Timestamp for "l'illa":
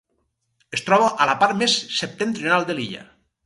2.81-3.07